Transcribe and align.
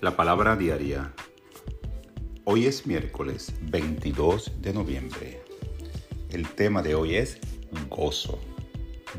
La 0.00 0.16
palabra 0.16 0.56
diaria. 0.56 1.14
Hoy 2.44 2.66
es 2.66 2.86
miércoles 2.86 3.54
22 3.62 4.60
de 4.60 4.72
noviembre. 4.72 5.42
El 6.30 6.48
tema 6.48 6.82
de 6.82 6.94
hoy 6.94 7.14
es 7.14 7.38
gozo. 7.88 8.38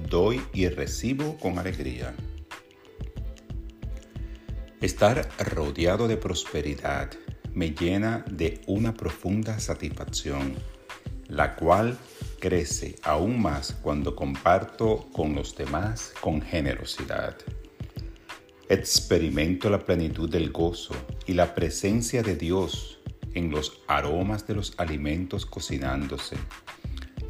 Doy 0.10 0.42
y 0.54 0.68
recibo 0.68 1.38
con 1.38 1.58
alegría. 1.58 2.14
Estar 4.82 5.28
rodeado 5.40 6.08
de 6.08 6.18
prosperidad 6.18 7.12
me 7.54 7.72
llena 7.72 8.24
de 8.30 8.62
una 8.68 8.94
profunda 8.94 9.60
satisfacción, 9.60 10.56
la 11.28 11.56
cual 11.56 11.98
crece 12.40 12.96
aún 13.02 13.42
más 13.42 13.74
cuando 13.82 14.16
comparto 14.16 15.08
con 15.14 15.34
los 15.34 15.56
demás 15.56 16.14
con 16.20 16.42
generosidad. 16.42 17.38
Experimento 18.68 19.70
la 19.70 19.86
plenitud 19.86 20.28
del 20.28 20.52
gozo 20.52 20.96
y 21.28 21.34
la 21.34 21.54
presencia 21.54 22.24
de 22.24 22.36
Dios 22.36 23.00
en 23.36 23.52
los 23.52 23.84
aromas 23.88 24.48
de 24.48 24.56
los 24.56 24.74
alimentos 24.78 25.46
cocinándose, 25.46 26.36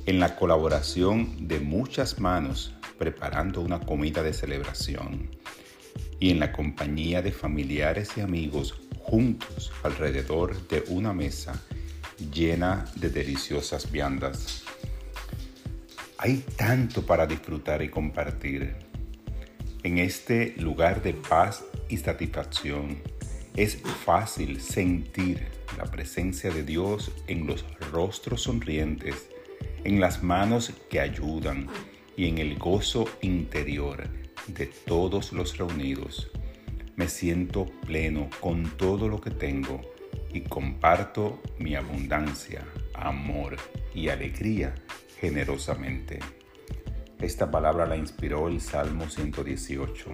en 0.05 0.21
la 0.21 0.37
colaboración 0.37 1.49
de 1.49 1.59
muchas 1.59 2.19
manos 2.21 2.73
preparando 2.97 3.59
una 3.59 3.81
comida 3.81 4.23
de 4.23 4.31
celebración 4.31 5.29
y 6.21 6.29
en 6.29 6.39
la 6.39 6.53
compañía 6.53 7.21
de 7.21 7.33
familiares 7.33 8.11
y 8.15 8.21
amigos 8.21 8.73
juntos 8.99 9.73
alrededor 9.83 10.65
de 10.69 10.85
una 10.87 11.11
mesa 11.11 11.61
llena 12.33 12.85
de 12.95 13.09
deliciosas 13.09 13.91
viandas. 13.91 14.63
Hay 16.17 16.45
tanto 16.55 17.05
para 17.05 17.27
disfrutar 17.27 17.81
y 17.81 17.89
compartir 17.89 18.94
en 19.85 19.99
este 19.99 20.55
lugar 20.57 21.03
de 21.03 21.13
paz 21.13 21.63
y 21.89 21.97
satisfacción 21.97 22.97
es 23.55 23.77
fácil 24.03 24.59
sentir 24.59 25.45
la 25.77 25.83
presencia 25.83 26.49
de 26.49 26.63
Dios 26.63 27.11
en 27.27 27.45
los 27.45 27.63
rostros 27.91 28.41
sonrientes, 28.41 29.29
en 29.83 29.99
las 29.99 30.23
manos 30.23 30.73
que 30.89 30.99
ayudan 30.99 31.67
y 32.17 32.27
en 32.27 32.39
el 32.39 32.57
gozo 32.57 33.05
interior 33.21 34.07
de 34.47 34.65
todos 34.65 35.31
los 35.31 35.55
reunidos. 35.55 36.31
Me 36.95 37.07
siento 37.07 37.67
pleno 37.85 38.31
con 38.39 38.63
todo 38.77 39.07
lo 39.07 39.21
que 39.21 39.29
tengo 39.29 39.81
y 40.33 40.41
comparto 40.41 41.43
mi 41.59 41.75
abundancia, 41.75 42.65
amor 42.95 43.57
y 43.93 44.09
alegría 44.09 44.73
generosamente. 45.19 46.17
Esta 47.25 47.49
palabra 47.49 47.87
la 47.87 47.97
inspiró 47.97 48.47
el 48.47 48.61
Salmo 48.61 49.09
118. 49.09 50.11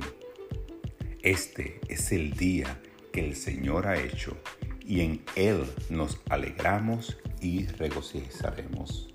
Este 1.22 1.82
es 1.90 2.14
el 2.14 2.32
día 2.38 2.82
que 3.12 3.20
el 3.20 3.36
Señor 3.36 3.86
ha 3.86 4.02
hecho 4.02 4.38
y 4.80 5.02
en 5.02 5.22
Él 5.36 5.66
nos 5.90 6.22
alegramos 6.30 7.18
y 7.42 7.68
regocijaremos. 7.68 9.14